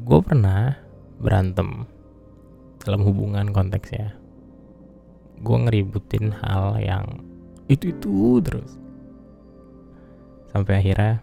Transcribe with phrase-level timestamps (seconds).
[0.00, 0.76] gue pernah
[1.20, 1.84] berantem
[2.80, 4.16] dalam hubungan konteksnya.
[5.40, 7.24] Gue ngeributin hal yang
[7.68, 8.76] itu itu terus.
[10.50, 11.22] Sampai akhirnya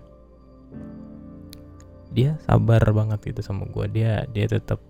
[2.18, 4.82] dia sabar banget gitu sama gue dia dia tetap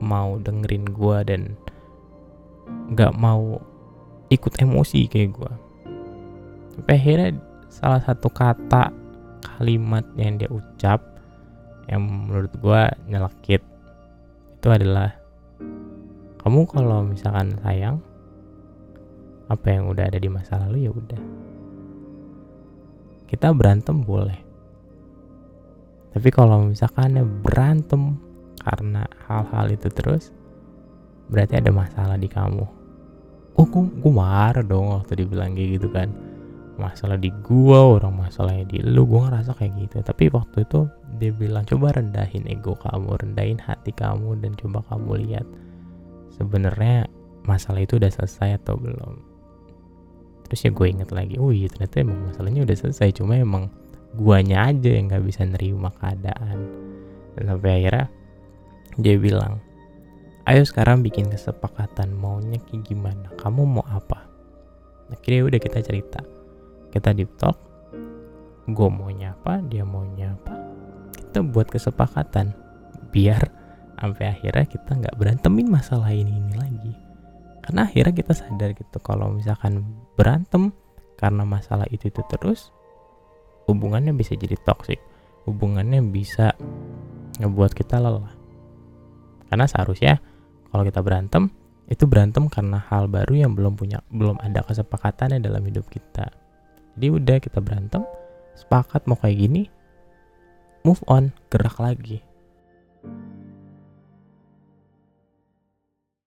[0.00, 1.42] mau dengerin gue dan
[2.94, 3.60] nggak mau
[4.32, 5.52] ikut emosi kayak gue
[6.72, 7.30] sampai akhirnya
[7.68, 8.94] salah satu kata
[9.44, 11.13] kalimat yang dia ucap
[11.88, 13.62] yang menurut gue nyelekit
[14.58, 15.12] itu adalah
[16.40, 18.00] kamu kalau misalkan sayang
[19.48, 21.20] apa yang udah ada di masa lalu ya udah.
[23.28, 24.40] Kita berantem boleh.
[26.14, 28.16] Tapi kalau misalkan berantem
[28.60, 30.30] karena hal-hal itu terus
[31.28, 32.64] berarti ada masalah di kamu.
[33.54, 36.08] Oh gue, gue marah dong waktu dibilang kayak gitu kan.
[36.74, 39.96] Masalah di gua orang masalahnya di lu gua ngerasa kayak gitu.
[40.02, 45.26] Tapi waktu itu dia bilang coba rendahin ego kamu rendahin hati kamu dan coba kamu
[45.26, 45.46] lihat
[46.34, 47.06] sebenarnya
[47.46, 49.20] masalah itu udah selesai atau belum.
[50.48, 53.70] Terus ya gue inget lagi oh iya ternyata emang masalahnya udah selesai cuma emang
[54.14, 56.58] guanya aja yang nggak bisa nerima keadaan.
[57.34, 58.06] Dan sampai akhirnya
[58.98, 59.62] dia bilang
[60.50, 63.30] ayo sekarang bikin kesepakatan maunya kayak gimana?
[63.38, 64.26] Kamu mau apa?
[65.10, 66.20] Akhirnya udah kita cerita.
[66.90, 67.74] Kita deep talk
[68.64, 70.63] gue maunya apa dia maunya apa
[71.34, 72.54] kita buat kesepakatan
[73.10, 73.50] biar
[73.98, 76.94] sampai akhirnya kita nggak berantemin masalah ini ini lagi.
[77.58, 79.82] Karena akhirnya kita sadar gitu kalau misalkan
[80.14, 80.70] berantem
[81.18, 82.70] karena masalah itu itu terus
[83.66, 85.02] hubungannya bisa jadi toxic.
[85.50, 86.54] Hubungannya bisa
[87.42, 88.30] ngebuat kita lelah.
[89.50, 90.22] Karena seharusnya
[90.70, 91.50] kalau kita berantem
[91.90, 96.30] itu berantem karena hal baru yang belum punya belum ada kesepakatannya dalam hidup kita.
[96.94, 98.06] Jadi udah kita berantem
[98.54, 99.66] sepakat mau kayak gini
[100.84, 102.20] move on gerak lagi